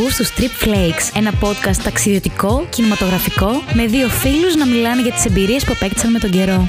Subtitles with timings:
[0.00, 5.24] Ακούς τους Trip Flakes, ένα podcast ταξιδιωτικό, κινηματογραφικό, με δύο φίλους να μιλάνε για τις
[5.24, 6.66] εμπειρίες που απέκτησαν με τον καιρό.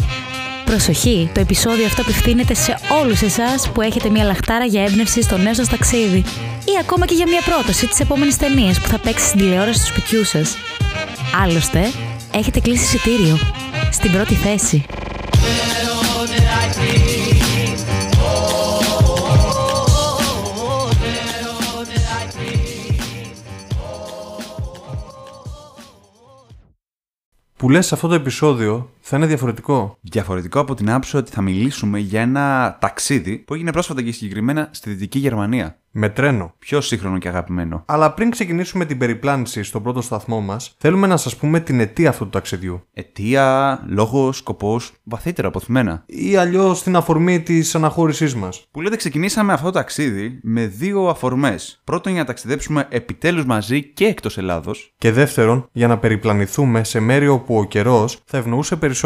[0.66, 5.38] Προσοχή, το επεισόδιο αυτό απευθύνεται σε όλους εσάς που έχετε μια λαχτάρα για έμπνευση στο
[5.38, 6.23] νέο σας ταξίδι
[6.66, 9.85] ή ακόμα και για μια πρόταση της επόμενης ταινίας που θα παίξει στην τηλεόραση του
[9.85, 10.57] σπιτιού σας.
[11.43, 11.91] Άλλωστε,
[12.34, 13.40] έχετε κλείσει εισιτήριο.
[13.91, 14.85] Στην πρώτη θέση.
[27.71, 29.97] Λες σε αυτό το επεισόδιο θα είναι διαφορετικό.
[30.01, 34.70] Διαφορετικό από την άποψη ότι θα μιλήσουμε για ένα ταξίδι που έγινε πρόσφατα και συγκεκριμένα
[34.71, 35.75] στη Δυτική Γερμανία.
[35.93, 36.53] Με τρένο.
[36.59, 37.84] Πιο σύγχρονο και αγαπημένο.
[37.85, 42.09] Αλλά πριν ξεκινήσουμε την περιπλάνηση στον πρώτο σταθμό μας, θέλουμε να σας πούμε την αιτία
[42.09, 42.84] αυτού του ταξιδιού.
[42.93, 46.03] Αιτία, λόγος, σκοπός, βαθύτερα αποθυμένα.
[46.05, 48.68] Ή αλλιώς την αφορμή της αναχώρησής μας.
[48.71, 51.81] Που λέτε, ξεκινήσαμε αυτό το ταξίδι με δύο αφορμές.
[51.84, 54.93] Πρώτον, για να ταξιδέψουμε επιτέλους μαζί και εκτός Ελλάδος.
[54.98, 58.99] Και δεύτερον, για να περιπλανηθούμε σε μέρη όπου ο καιρός θα ευνοούσε περισσότερο.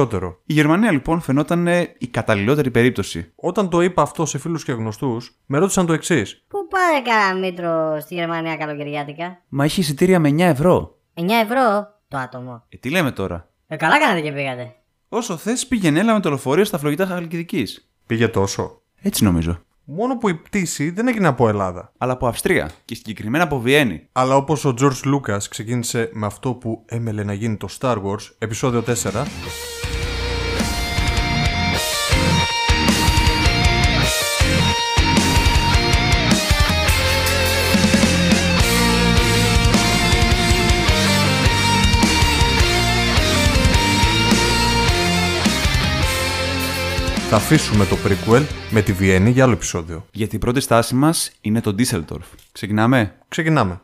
[0.46, 3.32] Η Γερμανία λοιπόν φαινόταν η καταλληλότερη περίπτωση.
[3.36, 6.44] Όταν το είπα αυτό σε φίλους και γνωστούς, με ρώτησαν το εξής.
[6.48, 10.98] Πού πάει κανένα μήτρο στη Γερμανία καλοκαιριάτικα; Μα έχει εισιτήρια με 9 ευρώ.
[11.14, 12.64] 9 ευρώ το άτομο.
[12.70, 14.76] Ε, τι λέμε τώρα; Ε, καλά κάνατε και πήγατε.
[15.10, 17.90] Όσο θες, πήγαινε έλα με το λεωφορείο στα φλογητά Χαλκιδικής.
[18.06, 18.82] Πήγε τόσο.
[19.02, 19.60] Έτσι νομίζω.
[19.84, 21.92] Μόνο που η πτήση δεν έγινε από Ελλάδα.
[21.98, 24.08] Αλλά από Αυστρία και συγκεκριμένα από Βιέννη.
[24.12, 28.32] Αλλά όπως ο George Lucas ξεκίνησε με αυτό που έμελε να γίνει το Star Wars,
[28.38, 29.26] επεισόδιο 4.
[47.38, 50.06] Θα αφήσουμε το prequel με τη Βιέννη για άλλο επεισόδιο.
[50.12, 52.26] Γιατί η πρώτη στάση μας είναι το Düsseldorf.
[52.52, 53.80] Ξεκινάμε; Ξεκινάμε.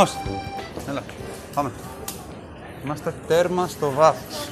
[0.00, 0.42] Έτοιμο.
[0.88, 1.02] Έλα.
[1.54, 1.70] Πάμε.
[2.84, 4.48] Είμαστε τέρμα στο βάθος.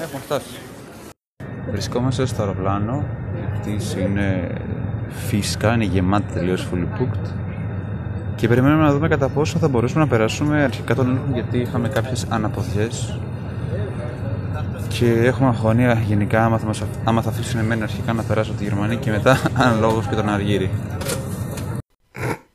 [0.00, 0.54] Έχουμε φτάσει.
[1.70, 3.04] Βρισκόμαστε στο αεροπλάνο.
[3.36, 4.54] Η πτήση είναι
[5.08, 7.30] φυσικά, είναι γεμάτη τελείως fully booked.
[8.36, 11.88] Και περιμένουμε να δούμε κατά πόσο θα μπορέσουμε να περάσουμε αρχικά τον έλεγχο γιατί είχαμε
[11.88, 13.18] κάποιες αναποδιές.
[14.88, 18.52] Και έχουμε αγωνία γενικά άμα θα, μας, αφ- άμα θα αφήσουν εμένα αρχικά να περάσω
[18.52, 20.70] τη Γερμανία και μετά αναλόγω και τον Αργύρι.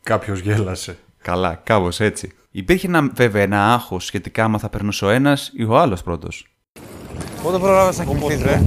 [0.03, 0.97] Κάποιος γέλασε.
[1.23, 2.31] Καλά, κάπως έτσι.
[2.51, 6.47] Υπήρχε ένα, βέβαια ένα άγχος σχετικά άμα θα περνούσε ο ένας ή ο άλλος πρώτος.
[7.43, 8.61] Πότε προλάβεις να κοιμηθείς, ρε;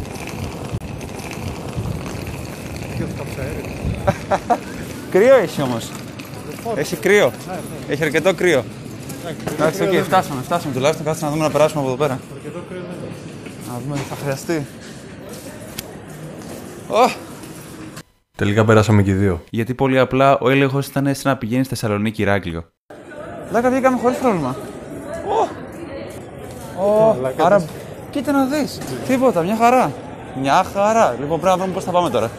[5.13, 5.91] κρύο έχει όμως.
[6.75, 7.33] Έχει κρύο.
[7.89, 8.65] Έχει αρκετό κρύο.
[9.53, 11.07] Εντάξει, οκ, φτάσαμε, φτάσαμε τουλάχιστον.
[11.07, 12.21] Κάτσε να δούμε να περάσουμε από εδώ πέρα.
[13.69, 14.67] Να δούμε τι θα χρειαστεί.
[16.89, 17.26] Ω!
[18.37, 19.43] Τελικά περάσαμε και οι δύο.
[19.51, 22.65] Γιατί πολύ απλά ο έλεγχος ήταν σαν να πηγαίνεις στη Θεσσαλονίκη Ηράκλειο.
[23.51, 24.57] Λάκα βγήκαμε χωρίς πρόβλημα.
[25.29, 25.49] Ω!
[26.85, 27.17] Ω!
[27.45, 27.65] Άρα,
[28.11, 28.79] κοίτα να δεις.
[29.09, 29.93] Τίποτα, μια χαρά.
[30.41, 31.17] Μια χαρά.
[31.21, 32.31] Λοιπόν, πρέπει να δούμε πώς θα πάμε τώρα.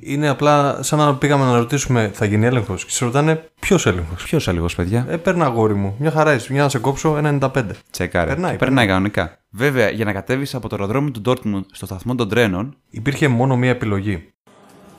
[0.00, 4.24] Είναι απλά σαν να πήγαμε να ρωτήσουμε, θα γίνει έλεγχος; Και σε ρωτάνε, ποιος έλεγχος;
[4.24, 5.94] Ποιος έλεγχος, παιδιά; Ε, παίρνει αγόρι μου.
[5.98, 6.52] Μια χαρά είσαι.
[6.52, 7.64] Μια να σε κόψω, 1,95.
[7.90, 8.26] Τσεκάρε.
[8.30, 9.38] περνάει, Και περνάει κανονικά.
[9.50, 13.56] Βέβαια, για να κατέβεις από το αεροδρόμιο του Ντόρτμουντ στο σταθμό των τρένων, Υπήρχε μόνο
[13.56, 14.30] μία επιλογή.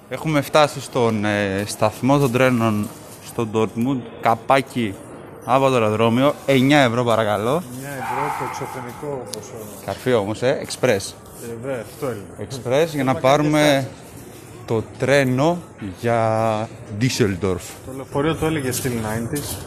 [0.09, 2.87] Έχουμε φτάσει στον ε, σταθμό των τρένων
[3.25, 4.01] στο Ντόρτμουντ.
[4.21, 4.93] Καπάκι
[5.45, 6.33] από το αεροδρόμιο.
[6.47, 7.57] 9 ευρώ παρακαλώ.
[7.57, 9.83] 9 ευρώ το εξωφρενικό ποσό.
[9.85, 11.13] Καρφί όμως, ε, express.
[11.65, 12.49] Ε, αυτό έλεγα.
[12.49, 13.87] Express για να πάρουμε
[14.65, 15.57] το τρένο
[15.99, 16.69] για
[17.01, 17.65] Düsseldorf.
[17.85, 19.57] Το λεωφορείο το έλεγε still 90s.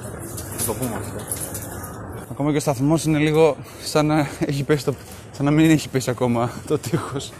[0.56, 1.25] Θα το πούμε αυτό.
[2.31, 4.94] Ακόμα και ο σταθμός είναι λίγο σαν να, έχει πέσει το,
[5.32, 7.32] σαν να μην έχει πέσει ακόμα το τείχος.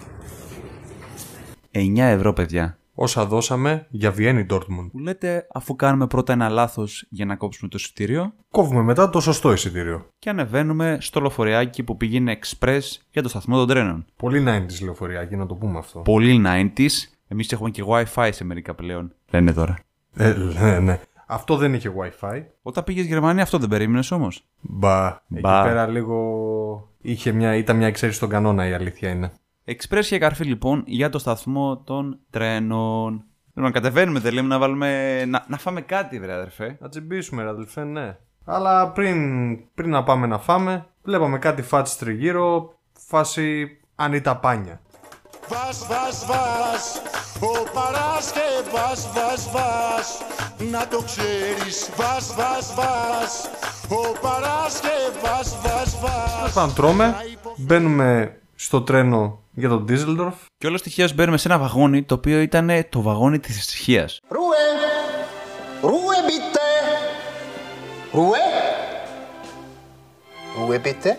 [1.73, 2.80] 9 ευρώ, παιδιά.
[3.03, 4.89] Όσα δώσαμε για Βιέννη Dortmund.
[4.93, 9.21] Που λέτε, αφού κάνουμε πρώτα ένα λάθος για να κόψουμε το εισιτήριο, Κόβουμε μετά το
[9.21, 10.07] σωστό εισιτήριο.
[10.19, 12.81] και ανεβαίνουμε στο λεωφοριάκι που πήγαινε express
[13.11, 14.05] για το σταθμό των τρένων.
[14.17, 15.99] Πολύ 90s λεωφοριάκι, να το πούμε αυτό.
[16.01, 16.89] Πολύ 90s.
[17.29, 19.13] Εμείς έχουμε και WiFi σε μερικά πλέον.
[19.31, 19.79] Λένε τώρα.
[20.15, 21.01] Ε, ναι, ναι.
[21.27, 22.43] Αυτό δεν είχε WiFi.
[22.63, 24.45] Όταν πήγες Γερμανία, αυτό δεν περίμενες όμως.
[24.61, 25.23] Μπα.
[25.27, 25.59] Μπα.
[25.59, 26.89] Εκεί πέρα λίγο.
[27.01, 29.33] Είχε μια, ήταν μια εξαίρεση στον κανόνα η αλήθεια είναι.
[29.71, 33.25] Express και καρφί λοιπόν για το σταθμό των τρένων.
[33.55, 35.25] Λοιπόν, κατεβαίνουμε, δεν λέμε να βάλουμε.
[35.25, 36.77] Να, να φάμε κάτι, βρε αδερφέ.
[36.81, 38.17] Να τσιμπήσουμε, ρε αδελφέ, ναι.
[38.45, 39.19] Αλλά πριν,
[39.75, 44.81] πριν να πάμε να φάμε, βλέπαμε κάτι φάτς τριγύρω, φάση ανίτα πάνια.
[45.49, 47.03] Βας, βας, βας,
[47.41, 50.23] ο Παρασκευάς, βας, βας,
[50.71, 53.51] να το ξέρεις, βας, βας, βας,
[53.89, 56.51] ο Παρασκευάς, βας, βας.
[56.57, 57.15] Όταν τρώμε,
[57.57, 60.35] μπαίνουμε στο τρένο για τον Ντίζελντορφ.
[60.59, 64.21] Και όλος τυχαίως μπαίνουμε σε ένα βαγόνι το οποίο ήταν το βαγόνι της ησυχίας.
[64.29, 64.67] Ruhe!
[65.83, 66.69] Ruhe bitte!
[68.13, 68.45] Ruhe!
[70.59, 71.17] Ruhe bitte!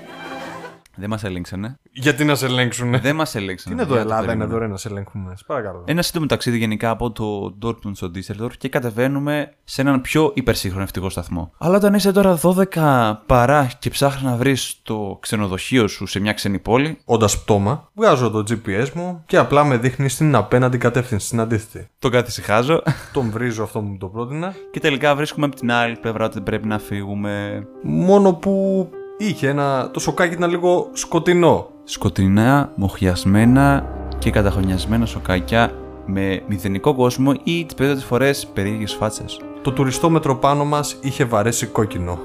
[1.02, 1.80] Δεν μας ελέγξανε.
[1.92, 3.74] Γιατί να σε ελέγξουνε; Δεν μας ελέγξανε.
[3.76, 4.56] Είναι εδώ Για το Ελλάδα, είναι περίμενα.
[4.56, 5.34] εδώ ρε να σε ελέγχουμε.
[5.36, 5.84] Σε παρακαλώ.
[5.86, 10.84] Ένα σύντομο ταξίδι γενικά από το Dortmund στο Düsseldorf και κατεβαίνουμε σε έναν πιο υπερσύγχρονο
[10.84, 11.52] ναυτικό σταθμό.
[11.58, 12.40] Αλλά όταν είσαι τώρα
[12.76, 17.90] 12 παρά και ψάχνεις να βρεις το ξενοδοχείο σου σε μια ξένη πόλη, Όντας πτώμα,
[17.94, 21.88] βγάζω το GPS μου και απλά με δείχνει στην απέναντι κατεύθυνση, στην αντίθετη.
[22.00, 22.82] τον καθησυχάζω
[23.14, 24.54] Τον βρίζω αυτό που μου το πρότεινα.
[24.72, 27.66] και τελικά βρίσκουμε από την άλλη πλευρά ότι πρέπει να φύγουμε.
[27.84, 29.90] Μόνο που είχε ένα.
[29.94, 31.68] Το σοκάκι ήταν λίγο σκοτεινό.
[31.84, 33.86] Σκοτεινά, μοχιασμένα
[34.20, 35.72] και καταχωνιασμένα σοκάκια
[36.06, 39.40] με μηδενικό κόσμο ή τις περισσότερες φορές περίεργες φάτσες.
[39.62, 42.20] Το τουριστόμετρο πάνω μας είχε βαρέσει κόκκινο.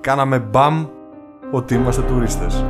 [0.00, 0.86] Κάναμε μπαμ
[1.50, 2.64] ότι είμαστε τουρίστες.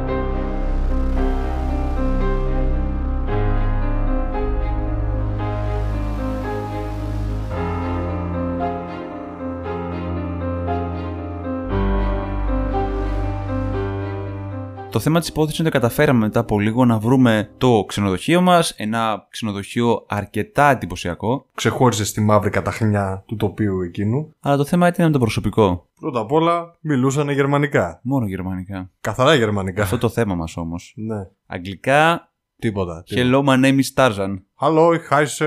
[14.93, 18.71] Το θέμα της υπόθεσης είναι ότι καταφέραμε μετά από λίγο να βρούμε το ξενοδοχείο μας,
[18.77, 24.35] ένα ξενοδοχείο αρκετά εντυπωσιακό, Ξεχώρισε στη μαύρη καταχνιά του τοπίου εκείνου.
[24.41, 25.87] αλλά το θέμα ήταν το προσωπικό.
[26.01, 28.01] Πρώτα απ' όλα μιλούσαν γερμανικά.
[28.03, 28.91] Μόνο γερμανικά.
[29.01, 29.83] Καθαρά γερμανικά.
[29.83, 30.93] Αυτό το θέμα μας όμως.
[30.97, 31.29] Ναι.
[31.47, 33.03] Αγγλικά, Τίποτα.
[33.03, 33.29] τίποτα.
[33.31, 34.35] hello, my name is Tarzan.
[34.61, 35.47] Hello, ich heiße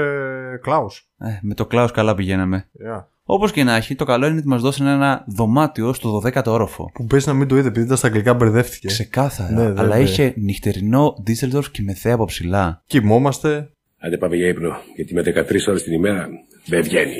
[0.65, 1.01] Klaus.
[1.17, 2.69] Ε, με το Klaus καλά πηγαίναμε.
[2.73, 3.03] Yeah.
[3.27, 6.89] Όπως και να έχει, το καλό είναι ότι μας δώσανε ένα δωμάτιο στο 12ο όροφο.
[6.93, 8.87] Που πες να μην το είδε επειδή ήταν στα αγγλικά μπερδεύτηκε.
[8.87, 9.51] Ξεκάθαρα.
[9.51, 9.83] Ναι, βέβαια.
[9.83, 12.83] αλλά είχε νυχτερινό Düsseldorf και με θέα από ψηλά.
[12.85, 13.69] Κοιμόμαστε,
[13.99, 16.27] Άντε πάμε για ύπνο, γιατί με 13 ώρες την ημέρα
[16.65, 17.15] δεν βγαίνει.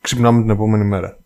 [0.00, 1.16] ξυπνάμε την επόμενη μέρα.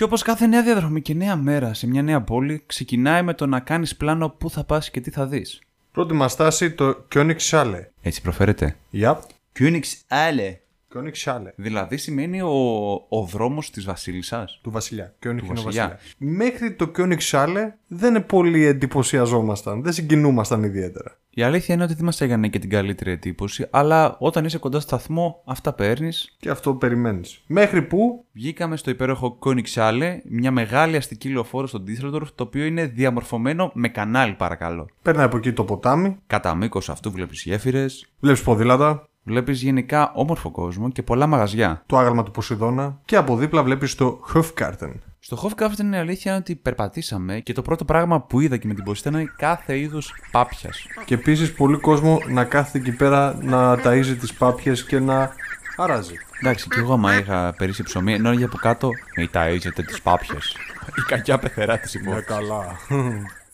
[0.00, 3.46] Και όπως κάθε νέα διαδρομή και νέα μέρα σε μια νέα πόλη, ξεκινάει με το
[3.46, 5.60] να κάνεις πλάνο πού θα πας και τι θα δεις.
[5.92, 7.82] Πρώτη μας στάση το Königshalle.
[8.02, 8.76] Έτσι προφέρεται.
[8.92, 9.16] Yep.
[9.58, 10.56] Königshalle.
[10.94, 11.52] Königshalle.
[11.56, 14.60] Δηλαδή σημαίνει ο, ο δρόμος της Βασίλισσας.
[14.62, 15.14] Του βασιλιά.
[15.18, 15.64] König είναι ο βασιλιά.
[15.64, 15.98] βασιλιά.
[16.18, 19.82] Μέχρι το Königshalle δεν πολύ εντυπωσιαζόμασταν.
[19.82, 21.18] Δεν συγκινούμασταν ιδιαίτερα.
[21.30, 24.80] Η αλήθεια είναι ότι δεν μας έκανε και την καλύτερη εντύπωση, αλλά όταν είσαι κοντά
[24.80, 26.36] στο σταθμό, αυτά παίρνεις.
[26.40, 27.42] Και αυτό περιμένεις.
[27.46, 32.86] Μέχρι που Βγήκαμε στο υπέροχο Königshalle, μια μεγάλη αστική λεωφόρο στο Düsseldorf, το οποίο είναι
[32.86, 34.88] διαμορφωμένο με κανάλι, παρακαλώ.
[35.02, 40.50] περνάει από εκεί το ποτάμι, Κατά μήκος αυτού βλέπεις γέφυρες, βλέπεις ποδήλατα, βλέπεις γενικά όμορφο
[40.50, 41.82] κόσμο και πολλά μαγαζιά.
[41.86, 44.92] το άγαλμα του Ποσειδώνα και από δίπλα βλέπεις το Hofgarten.
[45.18, 48.66] Στο Hofgarten είναι η αλήθεια είναι ότι περπατήσαμε και το πρώτο πράγμα που είδα και
[48.66, 50.86] με την ποσίτα είναι κάθε είδους πάπιας.
[51.04, 55.30] Και επίσης πολύ κόσμο να κάθεται εκεί πέρα να ταΐζει τις πάπιες και να
[55.76, 56.14] αράζει.
[56.40, 60.56] Εντάξει, και εγώ άμα είχα περίσει ψωμί, ενώ για από κάτω με ταΐζετε τις πάπιες.
[60.98, 62.26] Η κακιά πεθερά της Ναι, υπόθεσης.
[62.26, 62.76] καλά.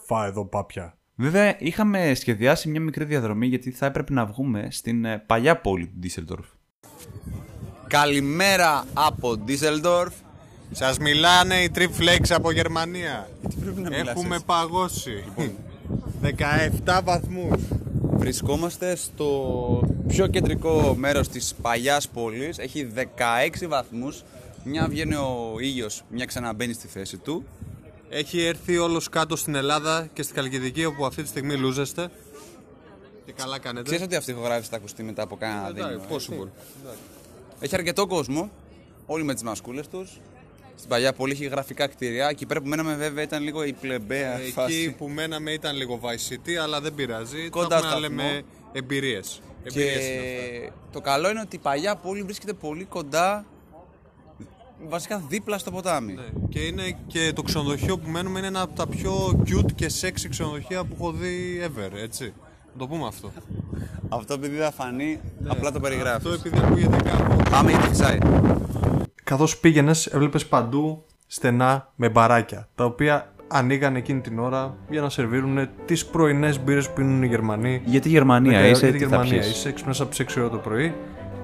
[0.07, 0.96] Φά εδώ πάπια.
[1.19, 5.87] Βέβαια, είχαμε σχεδιάσει μια μικρή διαδρομή γιατί θα έπρεπε να βγούμε στην ε, παλιά πόλη
[5.87, 6.45] του Düsseldorf.
[7.87, 10.11] Καλημέρα από Düsseldorf.
[10.71, 13.29] Σας μιλάνε οι Tripflex από Γερμανία.
[13.61, 15.25] πρέπει να μιλάς Έχουμε έτσι; παγώσει.
[16.85, 17.63] 17 βαθμούς.
[18.17, 22.59] Βρισκόμαστε στο πιο κεντρικό μέρος της παλιάς πόλης.
[22.59, 24.23] Έχει 16 βαθμούς.
[24.65, 27.45] Μια βγαίνει ο ήλιος, μια ξαναμπαίνει στη θέση του.
[28.09, 32.11] Έχει έρθει όλος κάτω στην Ελλάδα και στην Καλκιδική όπου αυτή τη στιγμή λούζεστε.
[33.27, 33.85] Και καλά κάνετε.
[33.85, 36.09] Ξέρεις ότι αυτή η ηχογράφηση θα ακουστεί μετά από κάνα Εντάξει, δίμηνο.
[36.09, 36.51] πόσο έτσι; μπορεί.
[37.61, 38.51] Έχει αρκετό κόσμο,
[39.07, 40.21] όλοι με τις μασκούλες τους.
[40.77, 42.29] Στην παλιά πόλη έχει γραφικά κτίρια.
[42.29, 44.95] Εκεί πέρα που μέναμε βέβαια ήταν λίγο η πλεμπαία Εκεί φάση.
[44.99, 47.49] που μέναμε ήταν λίγο Vice City, αλλά δεν πειράζει.
[47.49, 48.23] Κοντά Το έχουμε να σταθμό.
[48.23, 49.41] λέμε εμπειρίες.
[49.63, 50.73] Και Εμπειρίες είναι αυτό.
[50.93, 53.47] το καλό είναι ότι η παλιά πόλη βρίσκεται πολύ κοντά,
[54.89, 56.13] βασικά δίπλα στο ποτάμι.
[56.15, 56.23] Ναι.
[56.49, 59.13] Και είναι και το ξενοδοχείο που μένουμε είναι ένα από τα πιο
[59.47, 62.33] cute και sexy ξενοδοχεία που έχω δει ever, έτσι.
[62.73, 63.31] Να το πούμε αυτό.
[64.09, 66.25] Αυτό επειδή θα φανεί, απλά το περιγράφεις.
[66.25, 66.33] Ναι.
[66.35, 67.37] Αυτό επειδή ακούγεται κάπου.
[67.51, 68.19] Πάμε γιατί φυσάει.
[69.25, 75.09] Καθώς πήγαινες έβλεπες παντού στενά με μπαράκια, τα οποία ανοίγαν εκείνη την ώρα για να
[75.11, 77.83] σερβίρουν τις πρωινές μπύρες που πίνουν οι Γερμανοί.
[77.85, 79.51] Γιατί Γερμανία Δεκα- είσαι, γιατί τι θα Γερμανία πιείς.
[79.57, 80.95] είσαι, έξυπνες από τις 6 ώρα το πρωί.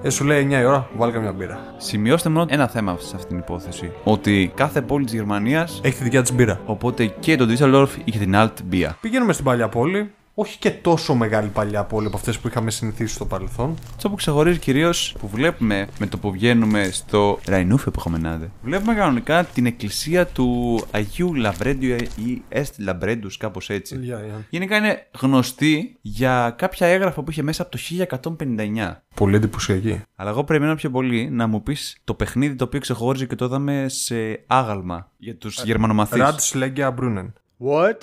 [0.05, 1.59] Ε, σου λέει 9 η ώρα, βάλει καμιά μπύρα.
[1.77, 3.91] Σημειώστε μόνο ένα θέμα σε αυτήν την υπόθεση.
[4.03, 6.59] Ότι κάθε πόλη της Γερμανίας, Έχει τη δικιά της μπύρα.
[6.65, 8.89] οπότε και το Düsseldorf είχε την Alt Bier.
[9.01, 13.13] Πηγαίνουμε στην παλιά πόλη, όχι και τόσο μεγάλη παλιά πόλη από αυτές που είχαμε συνηθίσει
[13.13, 13.75] στο παρελθόν.
[13.95, 18.51] Αυτό που ξεχωρίζει κυρίως που βλέπουμε με το που βγαίνουμε στο Ραϊνούφε που έχουμε νάδε.
[18.61, 23.97] Βλέπουμε κανονικά την εκκλησία του Αγίου Λαβρέντιου ή Εστ Λαμπρέντου, κάπως έτσι.
[23.97, 24.45] Γεια, γεια.
[24.49, 29.03] Γενικά είναι γνωστή για κάποια έγγραφα που είχε μέσα από το 1159.
[29.15, 30.01] Πολύ εντυπωσιακή.
[30.15, 33.45] Αλλά εγώ περιμένω πιο πολύ να μου πεις το παιχνίδι το οποίο ξεχώριζε και το
[33.45, 36.17] είδαμε σε άγαλμα για τους Γερμανομαθείς.
[36.17, 37.33] Ραντς Σλέγκια Μπρούνεν.
[37.59, 37.97] What?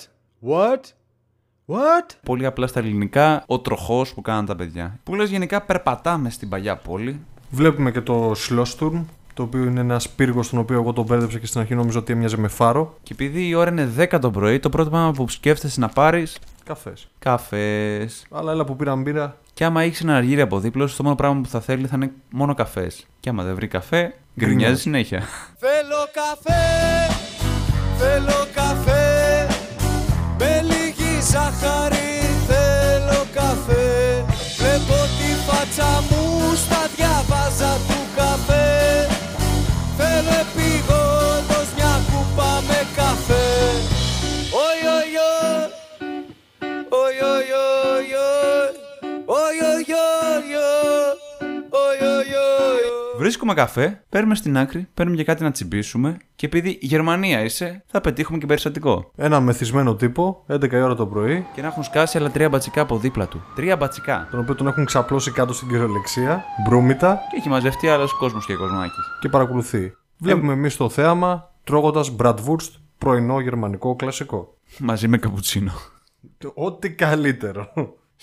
[0.49, 0.79] What?
[1.71, 2.15] What?
[2.25, 4.99] Πολύ απλά στα ελληνικά, ο τροχός που κάναν τα παιδιά.
[5.03, 7.19] Που λες γενικά περπατάμε στην παλιά πόλη.
[7.49, 11.45] Βλέπουμε και το Schlossturm, το οποίο είναι ένας πύργος τον οποίο εγώ τον μπέρδεψα και
[11.45, 12.97] στην αρχή νόμιζα ότι έμοιαζε με φάρο.
[13.03, 16.39] Και επειδή η ώρα είναι 10 το πρωί, το πρώτο πράγμα που σκέφτεσαι να πάρεις
[16.63, 17.07] Καφές.
[17.19, 18.25] καφές.
[18.31, 19.37] Αλλά έλα που πήραν μπύρα.
[19.53, 21.95] Και άμα έχεις ένα αργύρι από δίπλα, σου, το μόνο πράγμα που θα θέλει θα
[21.95, 23.05] είναι μόνο καφές.
[23.19, 25.23] Και άμα δεν βρει καφέ, γκρινιάζει συνέχεια.
[25.57, 27.13] Θέλω καφέ,
[27.97, 29.10] θέλω καφέ Με λίγη
[31.21, 32.11] ζάχαρη
[32.47, 34.25] θέλω καφέ.
[34.57, 39.07] Βλέπω τη φάτσα μου στα διαβάζα του καφέ.
[39.97, 41.00] Θέλω επιγόντως
[53.31, 56.17] Βρίσκουμε καφέ, παίρνουμε στην άκρη, παίρνουμε και κάτι να τσιμπήσουμε.
[56.35, 59.11] Και επειδή Γερμανία είσαι, θα πετύχουμε και περιστατικό.
[59.15, 62.81] Ένα μεθυσμένο τύπο, 11 η ώρα το πρωί, Και να έχουν σκάσει άλλα τρία μπατσικά
[62.81, 63.43] από δίπλα του.
[63.55, 64.27] Τρία μπατσικά.
[64.31, 68.53] τον οποίο τον έχουν ξαπλώσει κάτω στην κυριολεξία, μπρούμητα Και έχει μαζευτεί άλλος κόσμος και
[68.55, 68.99] κοσμάκι.
[69.21, 69.93] και παρακολουθεί.
[70.17, 74.57] Βλέπουμε εμείς το θέαμα τρώγοντας Bratwurst, πρωινό γερμανικό κλασικό.
[74.79, 75.71] Μαζί με καπουτσίνο.
[76.37, 77.73] Το Ό,τι καλύτερο.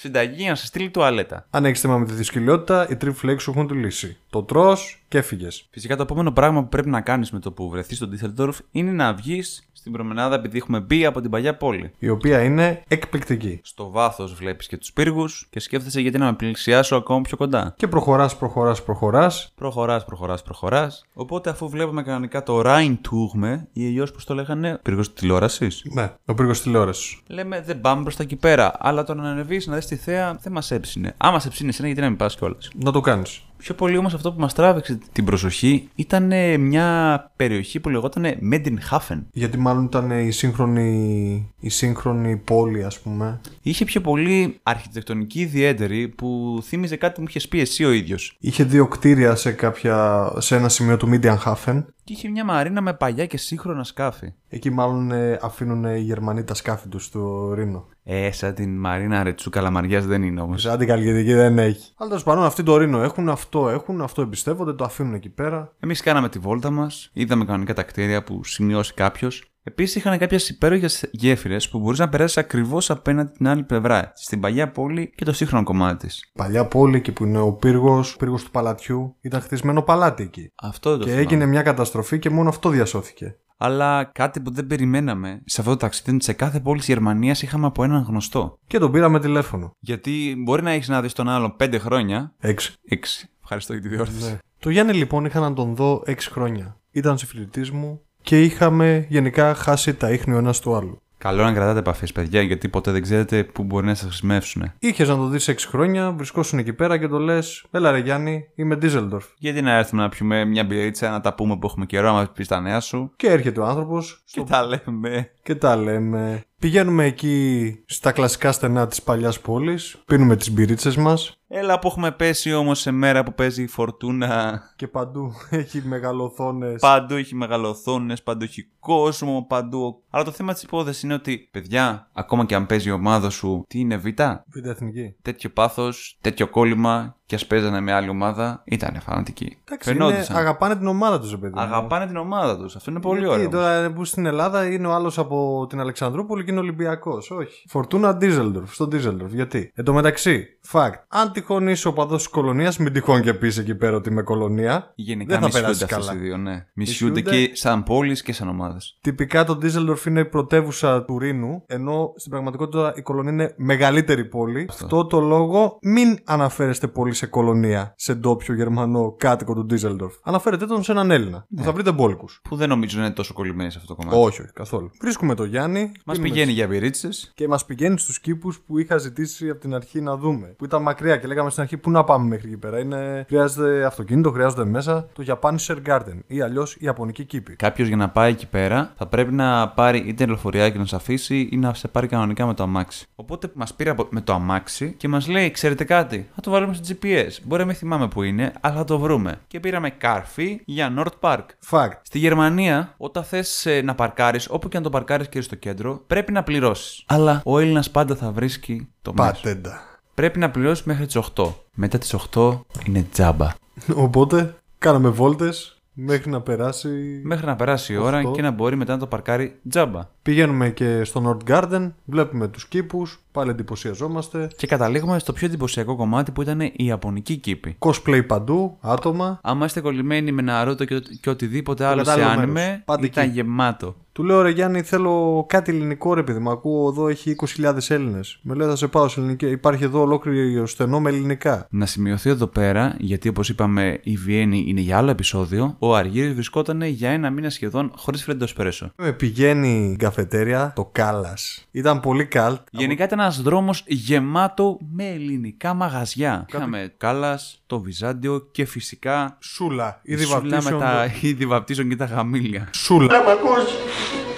[0.01, 1.47] Συνταγή να σε στείλει τουαλέτα.
[1.51, 4.17] Αν έχεις θέμα με τη δυσκολιότητα, οι Triple Flakes σου έχουν τη λύση.
[4.31, 4.77] Το τρώ
[5.09, 5.67] και έφυγες.
[5.71, 8.93] Φυσικά το επόμενο πράγμα που πρέπει να κάνεις με το που βρεθείς στο Düsseldorf είναι
[8.93, 11.91] να βγεις στην προμενάδα επειδή έχουμε μπει από την παλιά πόλη.
[11.99, 13.61] Η οποία είναι εκπληκτική.
[13.63, 17.75] Στο βάθος βλέπεις και τους πύργους και σκέφτεσαι γιατί να με πλησιάσω ακόμα πιο κοντά.
[17.77, 19.53] Και προχωράς, προχωράς, προχωράς.
[19.55, 21.07] Προχωράς, προχωράς, προχωράς.
[21.13, 25.83] Οπότε αφού βλέπουμε κανονικά το Rheinturme ή αλλιώ πώς το λέγανε, πύργος τηλεόρασης.
[25.93, 27.21] Ναι, ο πύργος τηλεόρασης.
[27.27, 28.73] Λέμε δεν πάμε προς τα εκεί πέρα.
[28.79, 31.15] Αλλά το να ανεβείς να δεις τη θέα δεν μας έψινε.
[31.17, 33.43] Άμα σε ψήνει εσένα, γιατί να μην πας κιόλας; Να το κάνεις.
[33.59, 38.25] Πιο πολύ όμως αυτό που μας τράβηξε την προσοχή ήταν ε, μια περιοχή που λεγόταν
[38.53, 39.23] Medienhafen.
[39.33, 43.41] Γιατί μάλλον ήταν η σύγχρονη, η σύγχρονη πόλη, ας πούμε.
[43.63, 48.37] Είχε πιο πολύ αρχιτεκτονική ιδιαίτερη που θύμιζε κάτι που μου είχες πει εσύ ο ίδιος.
[48.41, 51.85] Είχε δύο κτίρια σε, κάποια, σε ένα σημείο του Medienhafen.
[52.09, 54.33] Και είχε μια μαρίνα με παλιά και σύγχρονα σκάφη.
[54.49, 57.87] Εκεί μάλλον ε, αφήνουν οι Γερμανοί τα σκάφη τους στο Ρήνο.
[58.03, 60.63] Ε, σαν την Μαρίνα Ρετσού Καλαμαριάς δεν είναι όμως.
[60.63, 61.93] Σαν την καλλιτεχνική δεν έχει.
[61.97, 65.75] Αλλά τέλος πάντων αυτοί το Ρήνο έχουν, αυτό έχουν, αυτό εμπιστεύονται, το αφήνουν εκεί πέρα.
[65.81, 69.53] Εμείς κάναμε τη βόλτα μας, είδαμε κανονικά τα κτίρια που σημειώσει κάποιος.
[69.69, 74.41] Επίσης είχαν κάποιες υπέροχες γέφυρες που μπορούσε να περάσεις ακριβώς απέναντι την άλλη πλευρά, στην
[74.41, 76.31] παλιά πόλη και το σύγχρονο κομμάτι της.
[76.35, 80.53] Παλιά πόλη εκεί που είναι ο πύργος, ο πύργος του παλατιού, ήταν χτισμένο παλάτι εκεί.
[80.63, 81.27] Αυτό δεν το Και θυμάμαι.
[81.27, 83.37] έγινε μια καταστροφή και μόνο αυτό διασώθηκε.
[83.57, 86.89] Αλλά κάτι που δεν περιμέναμε σε αυτό το ταξίδι είναι ότι σε κάθε πόλη της
[86.89, 88.59] Γερμανίας είχαμε από έναν γνωστό.
[88.67, 89.73] Και τον πήραμε τηλέφωνο.
[89.79, 92.35] Γιατί μπορεί να έχεις να δεις τον άλλον 5 χρόνια.
[92.39, 92.75] Έξι.
[92.91, 93.29] 6.
[93.43, 94.31] Ευχαριστώ για τη διόρθωση.
[94.31, 94.39] Ναι.
[94.59, 96.81] Το Γιάννη λοιπόν είχα να τον δω 6 χρόνια.
[96.91, 101.01] Ήταν συμφιλητή μου και είχαμε γενικά χάσει τα ίχνη ο ένας του άλλου.
[101.19, 104.73] Καλό να κρατάτε επαφές, παιδιά, γιατί ποτέ δεν ξέρετε πού μπορεί να σας χρησιμεύσουν.
[104.79, 108.49] Είχες να το δεις 6 χρόνια, βρισκόσουν εκεί πέρα και το λες: Έλα ρε Γιάννη,
[108.55, 109.27] είμαι Ντίζελντορφ.
[109.39, 112.27] Γιατί να έρθουμε να πιούμε μια μπυρίτσα, να τα πούμε που έχουμε καιρό, να μα
[112.35, 113.13] πεις τα νέα σου.
[113.17, 115.31] Και έρχεται ο άνθρωπος Και τα λέμε.
[115.49, 116.45] Και τα λέμε.
[116.59, 122.11] Πηγαίνουμε εκεί στα κλασικά στενά της παλιάς πόλης, πίνουμε τις μπυρίτσες μας Έλα που έχουμε
[122.11, 124.63] πέσει όμως σε μέρα που παίζει η φορτούνα.
[124.77, 126.81] και παντού έχει μεγαλοθόνες.
[126.81, 130.03] Παντού έχει μεγαλοθόνες, παντού έχει κόσμο, παντού.
[130.11, 133.65] Αλλά το θέμα της υπόθεσης είναι ότι, παιδιά, ακόμα και αν παίζει η ομάδα σου,
[133.69, 134.07] τι είναι Β,
[134.47, 135.15] Β' εθνική.
[135.23, 139.59] τέτοιο πάθος, τέτοιο κόλλημα και ας παίζανε με άλλη ομάδα, ήταν φανατικοί.
[139.65, 140.37] Εντάξει, είναι, Φαινόντουσαν.
[140.37, 141.55] αγαπάνε την ομάδα τους, ρε παιδί.
[141.55, 141.61] μου.
[141.61, 142.77] Αγαπάνε την ομάδα τους.
[142.77, 143.49] Αυτό είναι πολύ Γιατί ωραίο.
[143.51, 147.31] Τώρα που στην Ελλάδα είναι ο άλλος από την Αλεξανδρούπολη και είναι Ολυμπιακός.
[147.31, 147.65] Όχι.
[147.69, 149.33] Φορτούνα Ντίζελντορφ, στο Ντίζελντορφ.
[149.33, 149.73] Γιατί.
[149.75, 150.93] Εν τω μεταξύ, fact.
[151.09, 154.23] Αν τυχόν είσαι ο παδός της κολονίας, μην τυχόν και πεις εκεί πέρα ότι είμαι
[154.23, 154.93] κολονία.
[154.95, 156.13] Γενικά δεν θα μισούνται περάσεις αυτέ καλά.
[156.15, 156.67] οι δύο, ναι.
[156.75, 157.47] Μισούνται Μισούνται.
[157.47, 158.99] και σαν πόλεις και σαν ομάδες.
[159.01, 164.25] Τυπικά το Ντίζελντορφ είναι η πρωτεύουσα του Ρήνου, ενώ στην πραγματικότητα η κολονία είναι μεγαλύτερη
[164.25, 164.67] πόλη.
[164.71, 170.15] Αυτό το λόγο μην αναφέρεστε πολύ σε κολονία, σε ντόπιο Γερμανό κάτοικο του Ντίζελντορφ.
[170.23, 171.47] Αναφέρετε τον σε έναν Έλληνα.
[171.57, 172.41] που Θα βρείτε μπόλικους.
[172.49, 174.17] Που δεν νομίζω είναι τόσο κολλημένοι σε αυτό το κομμάτι.
[174.21, 174.91] Όχι, όχι, καθόλου.
[175.01, 175.93] Βρίσκουμε Βρίσκουμε το Γιάννη.
[176.05, 177.33] Μας πίνουμε πηγαίνει για μπυρίτσες.
[177.35, 180.47] Και μας πηγαίνει στους κήπους που είχα ζητήσει από την αρχή να δούμε.
[180.47, 183.25] Που ήταν μακριά και λέγαμε στην αρχή πού να πάμε μέχρι εκεί πέρα; Είναι...
[183.29, 187.57] Χρειάζεται αυτοκίνητο, χρειάζονται μέσα το Japanese Air Garden ή αλλιώς η Ιαπωνική κήπη.
[187.57, 191.49] Κάποιος για να πάει εκεί πέρα θα πρέπει να πάρει είτε λεωφοριάκι να σε αφήσει
[191.53, 193.07] ή να σε πάρει κανονικά με το αμάξι.
[193.15, 196.75] Οπότε μας πήρε από- με το αμάξι και μας λέει: Ξέρετε κάτι, θα το βάλουμε
[196.75, 197.08] στο GPS.
[197.45, 199.41] Μπορεί να μην θυμάμαι που είναι, αλλά θα το βρούμε.
[199.47, 201.45] Και πήραμε κάρφι για North Park.
[201.71, 201.93] Fact.
[202.03, 206.33] Στη Γερμανία, όταν θες να παρκάρεις, όπου και αν το παρκάρεις και στο κέντρο, πρέπει
[206.33, 207.05] να πληρώσεις.
[207.07, 209.31] Αλλά ο Έλληνας πάντα θα βρίσκει το μέσο.
[209.33, 209.81] Πατέντα.
[210.15, 211.55] Πρέπει να πληρώσεις μέχρι τις 8.
[211.75, 213.49] Μετά τις 8 είναι τζάμπα.
[213.95, 217.21] Οπότε κάναμε βόλτες μέχρι να περάσει.
[217.25, 218.31] Μέχρι να περάσει η ώρα Αυτό.
[218.31, 220.09] και να μπορεί μετά να το παρκάρει τζάμπα.
[220.29, 224.49] Πηγαίνουμε και στο North Garden, βλέπουμε τους κήπους, πάλι εντυπωσιαζόμαστε.
[224.57, 227.77] Και καταλήγουμε στο πιο εντυπωσιακό κομμάτι που ήταν η Ιαπωνική κήπη.
[227.79, 229.39] Cosplay παντού, άτομα.
[229.43, 232.83] Άμα είστε κολλημένοι με Naruto και, και οτιδήποτε άλλο σε κατάλληλο άνιμε, μέρος.
[232.85, 233.33] Πάντα ήταν εκεί.
[233.33, 233.95] γεμάτο.
[234.19, 236.51] Του λέω ρε Γιάννη, θέλω κάτι ελληνικό ρε παιδί μου.
[236.51, 238.39] Ακούω εδώ έχει 20.000 Έλληνες.
[238.43, 239.47] Με λέει θα σε πάω σε ελληνική.
[239.47, 241.67] Υπάρχει εδώ ολόκληρο στενό με ελληνικά.
[241.71, 246.35] Να σημειωθεί εδώ πέρα, γιατί όπως είπαμε η Βιέννη είναι για άλλο επεισόδιο, ο Αργύρης
[246.35, 248.93] βρισκόταν για ένα μήνα σχεδόν χωρίς φρέντο εσπρέσο.
[248.97, 251.35] Με πηγαίνει η καφετέρια, το Κάλλα.
[251.71, 252.61] Ήταν πολύ καλτ.
[252.71, 256.47] Γενικά ήταν ένας δρόμος γεμάτο με ελληνικά μαγαζιά.
[256.49, 259.37] Είχαμε κάλας, το Βυζάντιο και φυσικά.
[259.41, 260.01] Σούλα.
[260.03, 260.81] η Ήδη σούλα με βαπτίσεων.
[260.81, 262.71] τα είδη βαπτίσεων και τα γαμήλια.
[262.75, 263.07] Σούλα.
[263.13, 263.65] Να μ' ακούς.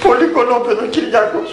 [0.03, 1.51] Πολύ κολόπεδο Κυριάκος.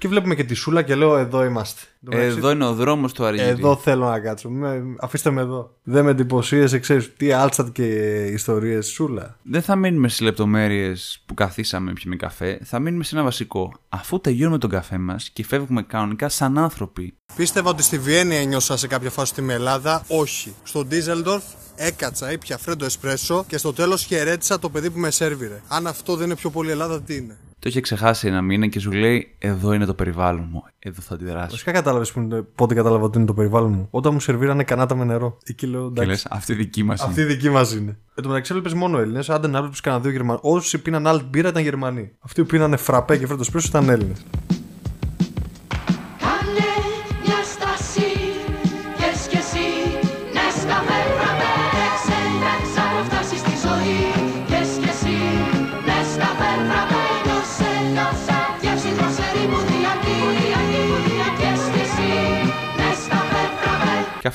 [0.00, 1.80] Και βλέπουμε και τη Σούλα και λέω εδώ είμαστε.
[2.02, 3.46] Εν τω μεταξύ, Εδώ είναι ο δρόμος του Αργύρη.
[3.46, 4.48] Εδώ θέλω να κάτσω.
[4.50, 5.76] Με, αφήστε με εδώ.
[5.82, 7.84] Δεν με εντυπωσίασε, ξέρεις τι άλτσατ και
[8.24, 9.36] ιστορίες Σούλα.
[9.42, 12.60] Δεν θα μείνουμε στι λεπτομέρειες που καθίσαμε πιούμε καφέ.
[12.64, 13.72] Θα μείνουμε σε ένα βασικό.
[13.88, 18.76] Αφού τελειώνουμε τον καφέ μας και φεύγουμε κανονικά σαν άνθρωποι, Πίστευα ότι στη Βιέννη ένιωσα
[18.76, 20.04] σε κάποια φάση ότι είμαι Ελλάδα.
[20.08, 20.54] Όχι.
[20.62, 21.42] Στο Ντίζελντορφ
[21.76, 25.60] έκατσα, ήπια φρέντο εσπρέσο και στο τέλος χαιρέτησα το παιδί που με σέρβιρε.
[25.68, 28.80] Αν αυτό δεν είναι πιο πολύ Ελλάδα, τι είναι; Το είχε ξεχάσει ένα μήνα και
[28.80, 30.64] σου λέει: Εδώ είναι το περιβάλλον μου.
[30.78, 31.50] Εδώ θα αντιδράσω.
[31.50, 32.14] Βασικά κατάλαβες
[32.54, 33.88] πότε κατάλαβα ότι είναι το περιβάλλον μου.
[33.90, 35.38] Όταν μου σερβίρανε κανάτα με νερό.
[35.44, 36.08] Εκεί λέω Και εντάξει.
[36.10, 37.98] λες: Αυτή δική μας Αυτή η δική μας είναι.
[38.14, 39.30] Εν τω μεταξύ έβλεπες μόνο Έλληνες.
[39.30, 40.38] Άντε να έβλεπε κανένα δύο Γερμανοί.
[40.42, 42.10] Όσοι πίναν άλλη μπύρα ήταν Γερμανοί.
[42.18, 44.24] Αυτοί που πίνανε φραπέ και φρέντο εσπρέσο ήταν Έλληνες.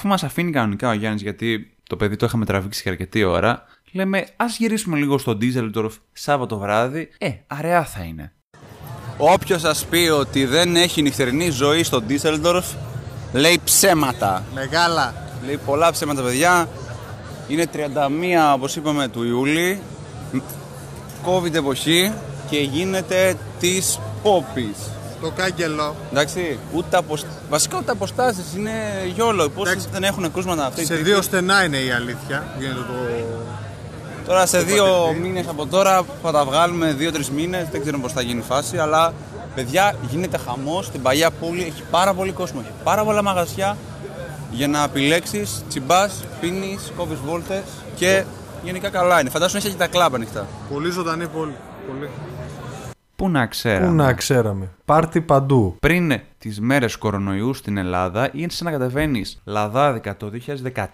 [0.03, 3.63] Αφού μας αφήνει κανονικά ο Γιάννης, γιατί το παιδί το είχαμε τραβήξει για αρκετή ώρα,
[3.91, 7.09] λέμε: Α γυρίσουμε λίγο στο Ντίζελντορφ Σάββατο βράδυ.
[7.17, 8.33] Ε, αραιά θα είναι.
[9.17, 12.65] Όποιος σας πει ότι δεν έχει νυχτερινή ζωή στο Ντίσσελντορφ,
[13.33, 14.43] λέει ψέματα.
[14.53, 15.13] Μεγάλα.
[15.45, 16.69] Λέει πολλά ψέματα, παιδιά.
[17.47, 19.79] Είναι 31, όπως είπαμε, του Ιούλη.
[21.25, 22.13] COVID εποχή
[22.49, 24.77] και γίνεται της Πόπης.
[25.23, 25.95] Το κάγκελο.
[26.11, 27.25] Εντάξει, ούτε αποσ...
[27.49, 28.71] βασικά ούτε αποστάσεις, είναι
[29.13, 29.49] γιόλο.
[29.49, 30.85] Πόσες δεν έχουν κρούσματα αυτή.
[30.85, 32.47] Σε δύο στενά είναι η αλήθεια.
[32.59, 32.93] Γίνεται το.
[34.25, 38.21] Τώρα σε δύο μήνες από τώρα θα τα βγάλουμε, δύο-τρεις μήνες, δεν ξέρω πώς θα
[38.21, 39.13] γίνει η φάση, αλλά
[39.55, 43.77] παιδιά γίνεται χαμός στην παλιά πόλη, έχει πάρα πολύ κόσμο, έχει πάρα πολλά μαγαζιά
[44.51, 47.63] για να επιλέξεις, τσιμπάς, πίνεις, κόβεις βόλτες
[47.95, 48.23] και
[48.63, 49.29] γενικά καλά είναι.
[49.29, 50.47] Φαντάσου έχει και τα κλαμπ ανοιχτά.
[50.73, 51.55] Πολύ ζωντανή πόλη.
[51.87, 52.09] Πολύ.
[53.15, 55.75] Πού να ξέραμε; Πού να ξέραμε; Πάρτι παντού.
[55.79, 60.31] Πριν τις μέρες κορονοϊού στην Ελλάδα, είναι σαν να κατεβαίνεις λαδάδικα το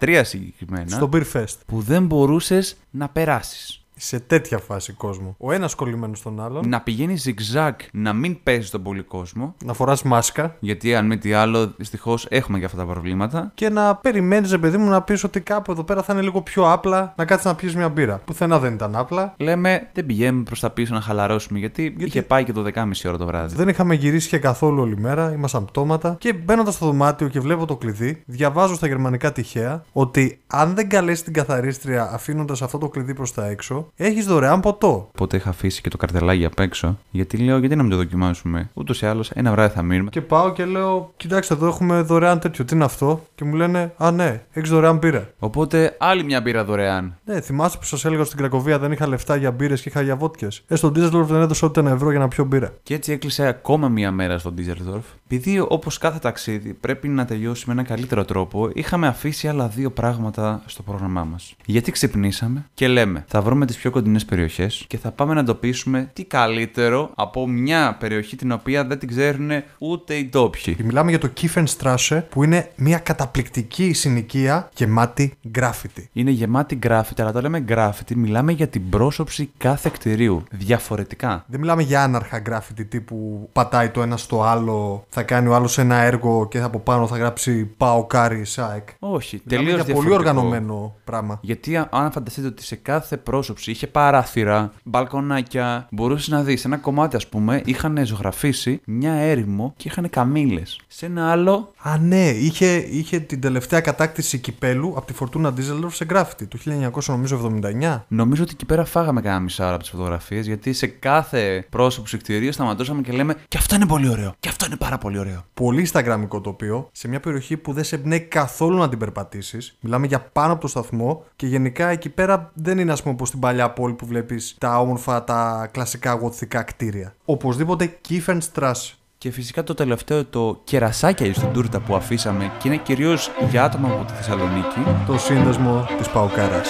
[0.00, 1.56] 2013 συγκεκριμένα, Στο Beer Fest.
[1.66, 3.79] που δεν μπορούσες να περάσεις.
[4.02, 5.34] Σε τέτοια φάση κόσμο.
[5.38, 6.68] Ο ένας κολλημένος στον άλλον.
[6.68, 9.54] Να πηγαίνει zigzag, να μην παίζει τον πολύ κόσμο.
[9.64, 10.56] Να φοράς μάσκα.
[10.60, 13.50] Γιατί αν μη τι άλλο, δυστυχώς έχουμε και αυτά τα προβλήματα.
[13.54, 16.42] Και να περιμένεις, ρε παιδί μου, να πεις ότι κάπου εδώ πέρα θα είναι λίγο
[16.42, 18.20] πιο απλά να κάτσεις να πιεις μια μπύρα.
[18.24, 19.34] Πουθενά δεν ήταν απλά.
[19.36, 23.16] Λέμε, δεν πηγαίνουμε προς τα πίσω να χαλαρώσουμε, γιατί, είχε πάει και το 10.30 ώρα
[23.16, 23.54] το βράδυ.
[23.54, 26.16] Δεν είχαμε γυρίσει και καθόλου όλη μέρα, ήμασταν πτώματα.
[26.18, 30.88] Και μπαίνοντας στο δωμάτιο και βλέπω το κλειδί, διαβάζω στα γερμανικά τυχαία ότι αν δεν
[30.88, 35.08] καλέσει την καθαρίστρια αφήνοντας αυτό το κλειδί προς τα έξω, έχεις δωρεάν ποτό.
[35.08, 38.70] Οπότε είχα αφήσει και το καρτελάκι απ' έξω, γιατί λέω, γιατί να μην το δοκιμάσουμε;
[38.74, 40.10] Ούτως ή άλλως, ένα βράδυ θα μείνουμε.
[40.10, 42.64] Και πάω και λέω: Κοιτάξτε, εδώ έχουμε δωρεάν τέτοιο.
[42.64, 45.30] Τι είναι αυτό; Και μου λένε: Α, ναι, έχεις δωρεάν μπύρα.
[45.38, 47.18] Οπότε άλλη μια μπύρα δωρεάν.
[47.24, 50.16] Ναι, θυμάστε που σας έλεγα στην Κρακοβία δεν είχα λεφτά για μπύρες και είχα για
[50.16, 50.62] βότκες.
[50.68, 52.74] Ε, στον Ντίζελορφ δεν έδωσα ούτε ένα ευρώ για να πιω μπύρα.
[52.82, 55.04] Και έτσι έκλεισε ακόμα μία μέρα στο Ντίζελντορφ.
[55.24, 59.90] Επειδή όπως κάθε ταξίδι πρέπει να τελειώσει με έναν καλύτερο τρόπο, είχαμε αφήσει άλλα δύο
[59.90, 61.54] πράγματα στο πρόγραμμά μας.
[61.64, 66.10] Γιατί ξυπνήσαμε και λέμε, θα βρούμε τις πιο κοντινές περιοχές και θα πάμε να εντοπίσουμε
[66.12, 70.74] τι καλύτερο από μια περιοχή την οποία δεν την ξέρουν ούτε οι ντόπιοι.
[70.74, 76.08] Και Μιλάμε για το Kiefernstrasse που είναι μια καταπληκτική συνοικία γεμάτη γκράφιτι.
[76.12, 80.42] Είναι γεμάτη γκράφιτι, αλλά το λέμε γκράφιτι, μιλάμε για την πρόσωψη κάθε κτηρίου.
[80.50, 81.44] Διαφορετικά.
[81.46, 85.78] Δεν μιλάμε για άναρχα γκράφιτι τύπου πατάει το ένα στο άλλο, θα κάνει ο άλλος
[85.78, 88.88] ένα έργο και από πάνω θα γράψει ΠΑΟΚ Άρης ΑΕΚ.
[88.98, 91.38] Όχι, Μιλάμε τελείως για πολύ οργανωμένο πράγμα.
[91.42, 96.76] Γιατί α- αν φανταστείτε ότι σε κάθε πρόσωψη είχε παράθυρα, μπαλκονάκια, μπορούσες να δεις ένα
[96.76, 100.62] κομμάτι, ας πούμε, είχαν ζωγραφίσει μια έρημο και είχαν καμήλες.
[100.86, 105.94] Σε ένα άλλο, Α, ναι, είχε, είχε την τελευταία κατάκτηση κυπέλου από τη Φορτούνα Ντίζελντορφ
[105.94, 108.04] σε γκράφιτι το 1979.
[108.08, 112.16] νομίζω ότι εκεί πέρα φάγαμε κάνα μισά ώρα από τις φωτογραφίες, γιατί σε κάθε πρόσωψη
[112.16, 114.34] κτηρίου σταματούσαμε και λέμε Και αυτό είναι πολύ ωραίο.
[114.40, 115.44] Και αυτό είναι πάρα πολύ ωραίο.
[115.54, 119.76] Πολύ instagramικό τοπίο, σε μια περιοχή που δεν σε εμπνέει καθόλου να την περπατήσεις.
[119.80, 123.28] Μιλάμε για πάνω από το σταθμό και γενικά εκεί πέρα δεν είναι, ας πούμε, όπως
[123.28, 127.14] στην παλιά πόλη που βλέπεις τα όμορφα, τα κλασικά γοτθικά κτίρια.
[127.24, 128.94] Οπωσδήποτε Kiefenstrasse.
[129.18, 133.88] Και φυσικά το τελευταίο, το κερασάκια στην τούρτα που αφήσαμε και είναι κυρίως για άτομα
[133.88, 134.80] από τη Θεσσαλονίκη.
[135.06, 136.68] Το σύνδεσμο της Παουκάρας.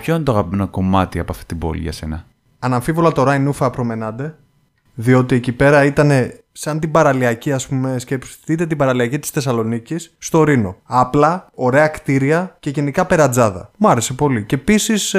[0.00, 2.24] Ποιο είναι το αγαπημένο κομμάτι από αυτή την πόλη για σένα;
[2.58, 4.34] Αναμφίβολα το Ράινούφα Προμενάντε,
[4.94, 6.10] διότι εκεί πέρα ήταν
[6.56, 10.76] σαν την παραλιακή, ας πούμε, σκεφτείτε την παραλιακή της Θεσσαλονίκης στο Ρήνο.
[10.84, 13.70] Απλά, ωραία κτίρια και γενικά περατζάδα.
[13.76, 14.44] Μ' άρεσε πολύ.
[14.44, 15.14] Και επίσης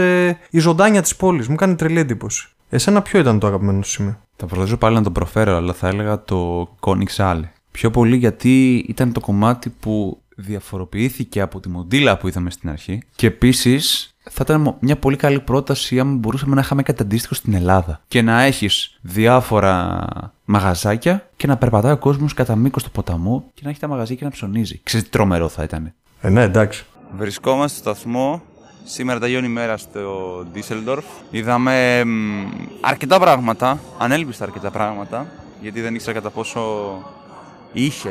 [0.49, 2.47] η ζωντάνια της πόλης μου κάνει τρελή εντύπωση.
[2.69, 5.87] Εσένα ποιο ήταν το αγαπημένο σου σημείο; Θα προσπαθήσω πάλι να το προφέρω, αλλά θα
[5.87, 7.17] έλεγα το Koenigshalle.
[7.17, 7.49] Άλλη.
[7.71, 13.01] Πιο πολύ γιατί ήταν το κομμάτι που διαφοροποιήθηκε από τη μοντίλα που είδαμε στην αρχή.
[13.15, 17.33] Και επίσης θα ήταν μο- μια πολύ καλή πρόταση αν μπορούσαμε να είχαμε κάτι αντίστοιχο
[17.33, 18.01] στην Ελλάδα.
[18.07, 20.05] Και να έχεις διάφορα
[20.45, 24.15] μαγαζάκια και να περπατάει ο κόσμος κατά μήκος του ποταμού και να έχει τα μαγαζιά
[24.15, 24.79] και να ψωνίζει.
[24.83, 25.93] Ξέρετε τι τρομερό θα ήταν.
[26.21, 26.85] Ε, ναι, εντάξει.
[27.17, 28.41] Βρισκόμαστε στο σταθμό.
[28.83, 30.99] Σήμερα τελειώνει η μέρα στο Düsseldorf.
[31.31, 32.09] Είδαμε μ,
[32.81, 35.25] αρκετά πράγματα, ανέλπιστα αρκετά πράγματα,
[35.61, 36.61] γιατί δεν ήξερα κατά πόσο
[37.73, 38.09] είχε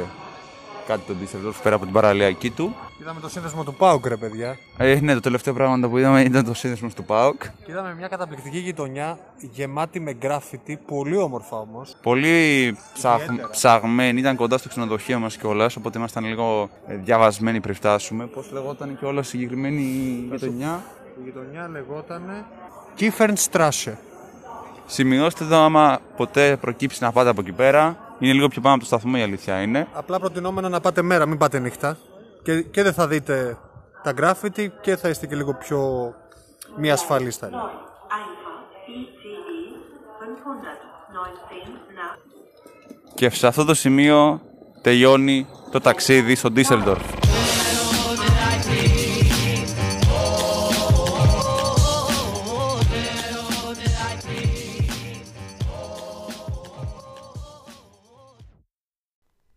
[0.87, 2.75] κάτι το Düsseldorf πέρα από την παραλιακή του.
[3.01, 4.59] Είδαμε το σύνδεσμο του Πάουκ, ρε παιδιά.
[4.77, 7.43] Ε, ναι, το τελευταίο πράγμα που είδαμε ήταν το σύνδεσμο του ΠΑΟΚ.
[7.43, 9.19] Και είδαμε μια καταπληκτική γειτονιά
[9.53, 11.97] γεμάτη με γκράφιτι, πολύ όμορφα όμως.
[12.03, 13.21] Πολύ ψαγ...
[13.21, 13.49] Ιδιαίτερα.
[13.51, 18.27] ψαγμένη, ήταν κοντά στο ξενοδοχείο μας κιόλας, οπότε ήμασταν λίγο ε, διαβασμένοι πριν φτάσουμε.
[18.27, 19.83] Πώς λεγόταν κιόλα η συγκεκριμένη
[20.31, 20.85] γειτονιά;
[21.19, 22.47] Η γειτονιά λεγόταν
[22.99, 23.93] Kiefernstrasse.
[24.87, 27.97] Σημειώστε το άμα ποτέ προκύψει να πάτε από εκεί πέρα.
[28.19, 29.87] Είναι λίγο πιο πάνω από το σταθμό η αλήθεια είναι.
[29.93, 31.97] Απλά προτινόμενο να πάτε μέρα, μην πάτε νύχτα.
[32.45, 33.59] Και, και δεν θα δείτε
[34.03, 36.13] τα γκράφιτι και θα είστε και λίγο πιο
[36.77, 37.71] μη ασφαλείς θα έλεγα.
[43.15, 44.41] Και σε αυτό το σημείο
[44.81, 47.01] τελειώνει το ταξίδι στο Düsseldorf.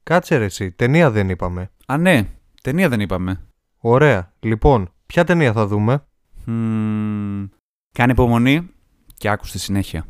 [0.04, 1.72] Κάτσε ρε εσύ, ταινία δεν είπαμε.
[1.86, 3.42] Α, ναι, ταινία δεν είπαμε.
[3.78, 4.34] Ωραία.
[4.40, 6.06] Λοιπόν, ποια ταινία θα δούμε;
[6.46, 7.48] Μμμ,
[7.94, 8.70] κάνε υπομονή
[9.18, 10.06] και άκου στη συνέχεια.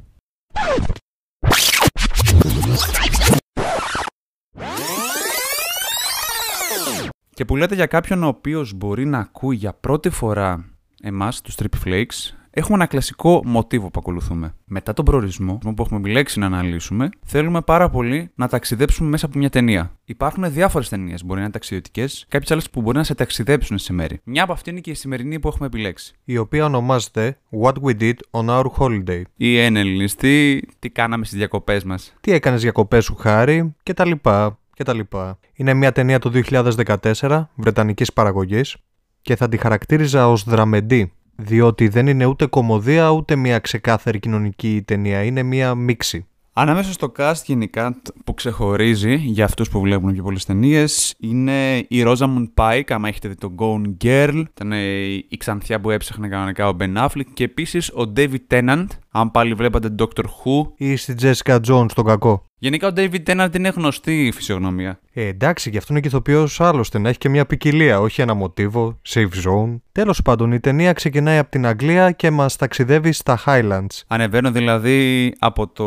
[7.29, 10.69] Και που λέτε για κάποιον ο οποίος μπορεί να ακούει για πρώτη φορά
[11.01, 14.53] εμάς, τους Trippy Flakes, έχουμε ένα κλασικό μοτίβο που ακολουθούμε.
[14.65, 19.37] Μετά τον προορισμό που έχουμε επιλέξει να αναλύσουμε, θέλουμε πάρα πολύ να ταξιδέψουμε μέσα από
[19.37, 19.91] μια ταινία.
[20.05, 23.93] Υπάρχουν διάφορες ταινίες, μπορεί να είναι ταξιδιωτικές, κάποιες άλλες που μπορεί να σε ταξιδέψουν σε
[23.93, 24.19] μέρη.
[24.23, 26.15] Μια από αυτή είναι και η σημερινή που έχουμε επιλέξει.
[26.23, 29.21] Η οποία ονομάζεται What We Did on Our Holiday.
[29.35, 32.13] Ή εν ελληνιστή, τι κάναμε στις διακοπές μας.
[32.21, 35.39] Τι έκανες για κοπές σου χάρη και τα λοιπά και τα λοιπά.
[35.53, 38.77] Είναι μια ταινία του 2014, βρετανικής παραγωγής
[39.21, 44.83] και θα τη χαρακτήριζα ως δραμεντή διότι δεν είναι ούτε κομμωδία ούτε μια ξεκάθαρη κοινωνική
[44.85, 46.25] ταινία, είναι μια μίξη.
[46.53, 51.77] Ανάμεσα στο cast γενικά τ- που ξεχωρίζει για αυτούς που βλέπουν πιο πολλές ταινίες είναι
[51.77, 56.27] η Rosamund Pike, άμα έχετε δει το Gone Girl, ήταν ε, η ξανθιά που έψαχνε
[56.27, 58.85] κανονικά ο Ben Affleck και επίσης ο David Tennant,
[59.19, 60.71] αν πάλι βλέπατε Doctor Who.
[60.75, 62.41] Ή στη Jessica Jones τον κακό.
[62.59, 64.99] Γενικά ο David Tennant είναι γνωστή φυσιογνωμία.
[65.13, 68.33] Ε, εντάξει, γι' αυτό είναι και ηθοποιός άλλωστε, να έχει και μια ποικιλία, όχι ένα
[68.33, 69.75] μοτίβο, safe zone.
[69.91, 74.01] Τέλος πάντων, η ταινία ξεκινάει από την Αγγλία και μας ταξιδεύει στα Highlands.
[74.07, 75.85] Ανεβαίνω δηλαδή από το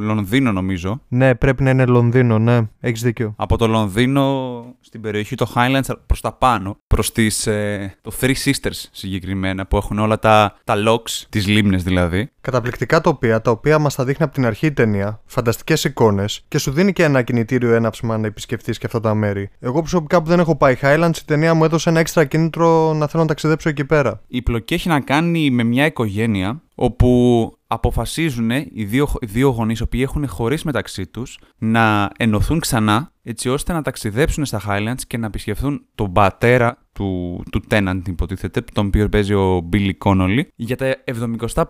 [0.00, 1.00] Λονδίνο νομίζω.
[1.08, 3.34] Ναι, πρέπει να είναι Λονδίνο, ναι, έχεις δίκιο.
[3.36, 8.34] Από το Λονδίνο στην περιοχή το Highlands προς τα πάνω, προς τις, ε, το Three
[8.44, 12.30] Sisters συγκεκριμένα που έχουν όλα τα, τα locks, τις λίμνες δηλαδή.
[12.40, 16.44] Κατά Καταπληκτικά τοπία, τα οποία μας τα δείχνει από την αρχή η ταινία, φανταστικές εικόνες
[16.48, 19.50] και σου δίνει και ένα κινητήριο έναυσμα να επισκεφτεί και αυτά τα μέρη.
[19.60, 23.06] Εγώ προσωπικά που δεν έχω πάει Highlands, η ταινία μου έδωσε ένα έξτρα κίνητρο να
[23.06, 24.20] θέλω να ταξιδέψω εκεί πέρα.
[24.26, 29.78] Η πλοκή έχει να κάνει με μια οικογένεια όπου αποφασίζουν οι δύο, οι δύο γονείς
[29.78, 35.00] οι οποίοι έχουν χωρίσει μεταξύ τους να ενωθούν ξανά έτσι ώστε να ταξιδέψουν στα Highlands
[35.06, 40.42] και να επισκεφθούν τον πατέρα του, του Tenant υποτίθεται, τον οποίο παίζει ο Billy Connolly,
[40.56, 40.96] για τα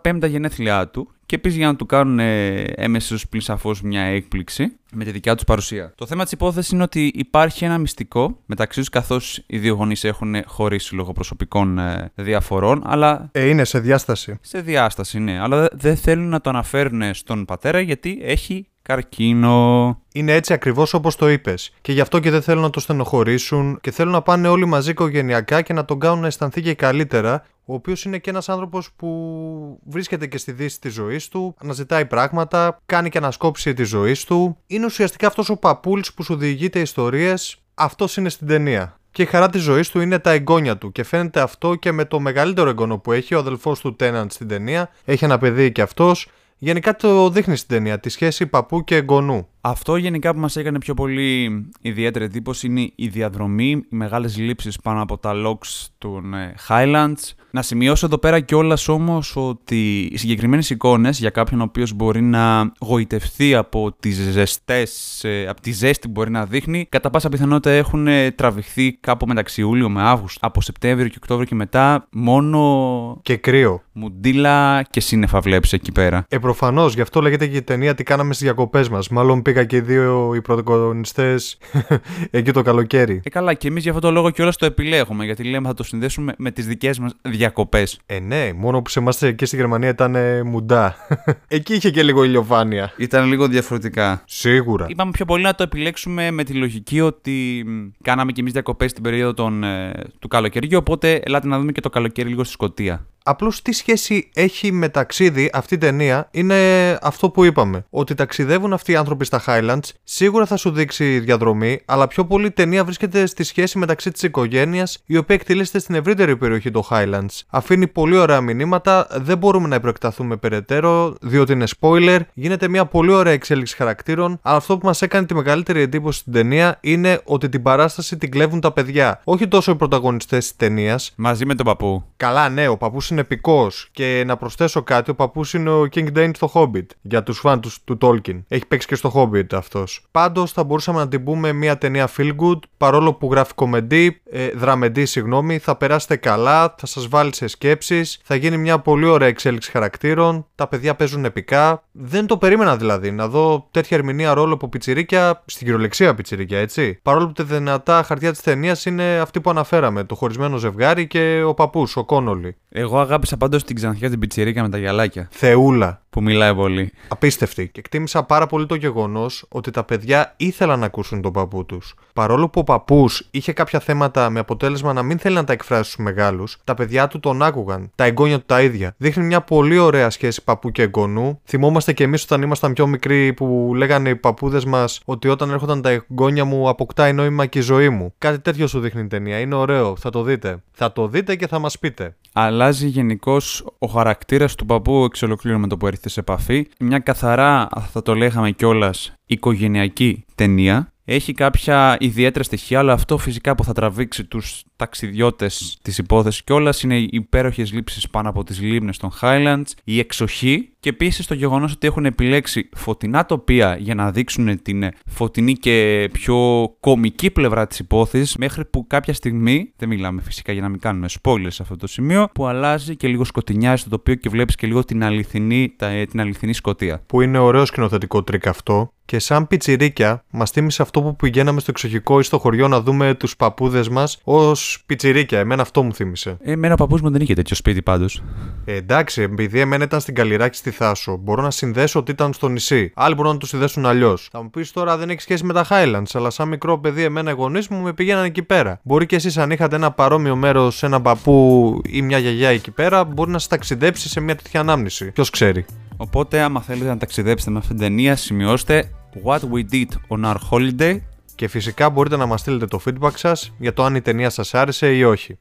[0.02, 4.72] 75 γενέθλιά του και επίσης για να του κάνουν ε, έμεσος πλην σαφώς μια έκπληξη
[4.92, 5.92] με τη δικιά τους παρουσία.
[5.94, 10.04] Το θέμα της υπόθεσης είναι ότι υπάρχει ένα μυστικό μεταξύ τους καθώς οι δύο γονείς
[10.04, 13.28] έχουν χωρίσει λόγω προσωπικών ε, διαφορών, αλλά.
[13.32, 14.38] Ε, είναι σε διάσταση.
[14.40, 15.40] Σε διάσταση, ναι.
[15.40, 19.98] Αλλά δεν θέλουν να το αναφέρουν στον πατέρα γιατί έχει καρκίνο.
[20.12, 21.72] Είναι έτσι ακριβώς όπως το είπες.
[21.80, 24.90] Και γι' αυτό και δεν θέλουν να το στενοχωρήσουν και θέλουν να πάνε όλοι μαζί
[24.90, 27.44] οικογενειακά και να τον κάνουν να αισθανθεί και καλύτερα.
[27.70, 32.06] Ο οποίος είναι και ένας άνθρωπος που βρίσκεται και στη δύση της ζωής του, αναζητάει
[32.06, 34.56] πράγματα, κάνει και ανασκόπηση της ζωής του.
[34.66, 37.62] Είναι ουσιαστικά αυτός ο παππούλ που σου διηγείται ιστορίες.
[37.74, 38.96] Αυτός είναι στην ταινία.
[39.10, 40.92] Και η χαρά της ζωής του είναι τα εγγόνια του.
[40.92, 44.48] Και φαίνεται αυτό και με το μεγαλύτερο εγγόνο που έχει, ο αδελφός του Τέναντ στην
[44.48, 44.90] ταινία.
[45.04, 46.28] Έχει ένα παιδί και αυτός.
[46.62, 49.46] Γενικά το δείχνει στην ταινία, τη σχέση παππού και εγγονού.
[49.60, 54.78] Αυτό γενικά που μας έκανε πιο πολύ ιδιαίτερη εντύπωση είναι η διαδρομή, οι μεγάλες λήψεις
[54.80, 57.34] πάνω από τα logs των ε, Highlands.
[57.50, 62.22] Να σημειώσω εδώ πέρα κιόλας όμως ότι οι συγκεκριμένες εικόνες για κάποιον ο οποίος μπορεί
[62.22, 67.28] να γοητευτεί από τις ζεστές, ε, από τη ζέστη που μπορεί να δείχνει, κατά πάσα
[67.28, 70.46] πιθανότητα έχουν ε, τραβηχθεί κάπου μεταξύ Ιούλιο με Αύγουστο.
[70.46, 73.18] Από Σεπτέμβριο και Οκτώβριο και μετά μόνο...
[73.22, 73.82] Και κρύο.
[73.92, 76.24] Μουντίλα και σύννεφα βλέπεις εκεί πέρα.
[76.28, 79.08] Ε, προφανώς, γι' αυτό λέγεται και η ταινία τι κάναμε στις διακοπές μας.
[79.08, 81.58] Μάλλον πήγα και οι δύο οι πρωταγωνιστές
[82.30, 83.20] εκεί το καλοκαίρι.
[83.24, 85.82] Ε, καλά, και εμείς για αυτόν τον λόγο κιόλας το επιλέγουμε, γιατί λέμε θα το
[85.82, 88.00] συνδέσουμε με τις δικές μας διακοπές.
[88.06, 90.96] Ε, ναι, μόνο που σε εμάς εκεί στη Γερμανία ήταν ε, μουντά.
[91.48, 92.92] εκεί είχε και λίγο ηλιοφάνεια.
[92.96, 94.22] Ήταν λίγο διαφορετικά.
[94.26, 94.86] Σίγουρα.
[94.88, 98.92] Είπαμε πιο πολύ να το επιλέξουμε με τη λογική ότι μ, κάναμε κι εμείς διακοπές
[98.92, 102.52] την περίοδο των, ε, του καλοκαιριού, οπότε ελάτε να δούμε και το καλοκαίρι λίγο στη
[102.52, 103.06] Σκωτία.
[103.24, 106.56] Απλώς τι σχέση έχει με ταξίδι αυτή η ταινία είναι
[107.02, 107.84] αυτό που είπαμε.
[107.90, 112.46] Ότι ταξιδεύουν αυτοί οι άνθρωποι στα Highlands, σίγουρα θα σου δείξει διαδρομή, αλλά πιο πολύ
[112.46, 116.82] η ταινία βρίσκεται στη σχέση μεταξύ της οικογένειας, η οποία εκτελήσεται στην ευρύτερη περιοχή των
[116.90, 117.40] Highlands.
[117.48, 122.20] Αφήνει πολύ ωραία μηνύματα, δεν μπορούμε να επεκταθούμε περαιτέρω, διότι είναι spoiler.
[122.34, 126.32] Γίνεται μια πολύ ωραία εξέλιξη χαρακτήρων, αλλά αυτό που μας έκανε τη μεγαλύτερη εντύπωση στην
[126.32, 129.20] ταινία είναι ότι την παράσταση την κλέβουν τα παιδιά.
[129.24, 131.12] Όχι τόσο οι πρωταγωνιστές της ταινίας.
[131.16, 132.04] Μαζί με τον παππού.
[132.16, 133.70] Καλά, ναι, ο παππούς είναι επικό.
[133.92, 136.86] Και να προσθέσω κάτι, ο παππούς είναι ο King Dane στο Hobbit.
[137.00, 138.42] Για τους φαν τους, του Tolkien.
[138.48, 140.06] Έχει παίξει και στο Hobbit αυτός.
[140.10, 144.48] Πάντως θα μπορούσαμε να την πούμε μια ταινία feel good, παρόλο που γράφει κομμεντή, ε,
[144.48, 149.28] δραμεντή, συγγνώμη, θα περάσετε καλά, θα σας βάλει σε σκέψεις, θα γίνει μια πολύ ωραία
[149.28, 151.82] εξέλιξη χαρακτήρων, τα παιδιά παίζουν επικά.
[151.92, 156.98] Δεν το περίμενα δηλαδή να δω τέτοια ερμηνεία ρόλο από πιτσιρίκια, στην κυριολεξία πιτσιρίκια, έτσι.
[157.02, 161.42] Παρόλο που τα δυνατά χαρτιά της ταινίας είναι αυτή που αναφέραμε, το χωρισμένο ζευγάρι και
[161.46, 162.56] ο παππούς, ο Κόνολι.
[162.68, 165.28] Εγώ αγάπησα πάντως την ξανθιά την πιτσιρίκα με τα γυαλάκια.
[165.30, 166.02] Θεούλα.
[166.10, 166.92] Που μιλάει πολύ.
[167.08, 167.68] Απίστευτη.
[167.68, 171.94] Και εκτίμησα πάρα πολύ το γεγονός ότι τα παιδιά ήθελαν να ακούσουν τον παππού τους.
[172.12, 175.90] Παρόλο που ο παππούς είχε κάποια θέματα με αποτέλεσμα να μην θέλει να τα εκφράσει
[175.90, 177.90] στους μεγάλους, τα παιδιά του τον άκουγαν.
[177.94, 178.94] Τα εγγόνια του τα ίδια.
[178.96, 181.40] Δείχνει μια πολύ ωραία σχέση παππού και εγγονού.
[181.44, 185.82] Θυμόμαστε και εμείς όταν ήμασταν πιο μικροί που λέγανε οι παππούδες μας ότι όταν έρχονταν
[185.82, 188.14] τα εγγόνια μου αποκτάει νόημα και η ζωή μου.
[188.18, 189.38] Κάτι τέτοιο σου δείχνει η ταινία.
[189.38, 189.96] Είναι ωραίο.
[189.96, 190.62] Θα το δείτε.
[190.72, 192.14] Θα το δείτε και θα μας πείτε.
[192.32, 196.66] Αλλάζει γενικώς ο χαρακτήρας του παππού εξ ολοκλήρου με το που έρχεται σε επαφή.
[196.80, 200.92] Μια καθαρά, θα το λέγαμε κιόλας, οικογενειακή ταινία.
[201.04, 206.74] Έχει κάποια ιδιαίτερα στοιχεία, αλλά αυτό φυσικά που θα τραβήξει τους ταξιδιώτες της υπόθεσης κιόλα
[206.84, 211.34] είναι οι υπέροχες λήψεις πάνω από τις λίμνες των Highlands, η εξοχή και επίσης το
[211.34, 216.36] γεγονός ότι έχουν επιλέξει φωτεινά τοπία για να δείξουν την φωτεινή και πιο
[216.80, 221.06] κομική πλευρά της υπόθεσης, μέχρι που κάποια στιγμή, δεν μιλάμε φυσικά για να μην κάνουμε
[221.22, 224.66] spoilers σε αυτό το σημείο, που αλλάζει και λίγο σκοτεινιάζει το τοπίο και βλέπεις και
[224.66, 227.02] λίγο την αληθινή, τα- ε, την αληθινή Σκωτία.
[227.06, 228.92] Που είναι ωραίο σκηνοθετικό τρικ αυτό.
[229.04, 233.14] Και σαν πιτσιρίκια, μας θύμισε αυτό που πηγαίναμε στο εξοχικό ή στο χωριό να δούμε
[233.14, 235.38] τους παππούδες μας ως πιτσιρίκια.
[235.38, 236.36] Εμένα αυτό μου θύμισε.
[236.42, 238.22] Ε, Εμένα ο παππούς μου δεν είχε τέτοιο σπίτι πάντως.
[238.64, 242.48] Ε, εντάξει, επειδή εμένα ήταν στην Καλλιράχη στη Θάσο, μπορώ να συνδέσω ότι ήταν στο
[242.48, 242.92] νησί.
[242.94, 244.28] Άλλοι μπορούν να το συνδέσουν αλλιώς.
[244.32, 247.30] Θα μου πεις τώρα δεν έχει σχέση με τα Highlands, αλλά σαν μικρό παιδί, εμένα
[247.30, 248.80] οι γονείς μου με πήγαιναν εκεί πέρα.
[248.82, 253.04] Μπορεί και εσείς αν είχατε ένα παρόμοιο μέρος, ένα παππού ή μια γιαγιά εκεί πέρα,
[253.04, 255.10] μπορεί να σας ταξιδέψει σε μια τέτοια ανάμνηση.
[255.10, 255.64] Ποιος ξέρει.
[255.96, 258.90] Οπότε, άμα θέλετε να ταξιδέψετε με αυτήν την ταινία, σημειώστε
[259.24, 260.98] What We Did on Our Holiday
[261.40, 264.54] και φυσικά μπορείτε να μας στείλετε το feedback σας για το αν η ταινία σας
[264.54, 265.38] άρεσε ή όχι.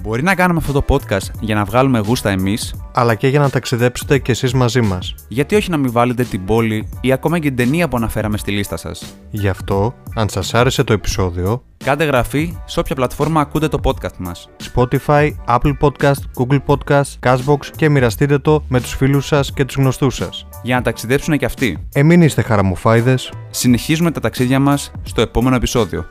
[0.00, 3.50] Μπορεί να κάνουμε αυτό το podcast για να βγάλουμε γούστα εμείς, αλλά και για να
[3.50, 5.14] ταξιδέψετε κι εσείς μαζί μας.
[5.28, 8.50] Γιατί όχι να μην βάλετε την πόλη ή ακόμα και την ταινία που αναφέραμε στη
[8.50, 9.14] λίστα σας.
[9.30, 14.16] Γι' αυτό, αν σας άρεσε το επεισόδιο, Κάντε γραφή σε όποια πλατφόρμα ακούτε το podcast
[14.18, 14.48] μας.
[14.74, 19.76] Spotify, Apple Podcast, Google Podcast, Cashbox και μοιραστείτε το με τους φίλους σας και τους
[19.76, 20.46] γνωστούς σας.
[20.62, 21.86] Για να ταξιδέψουν και αυτοί.
[21.92, 23.32] Ε, μην είστε χαραμοφάιδες.
[23.50, 26.06] Συνεχίζουμε τα ταξίδια μας στο επόμενο επεισόδιο.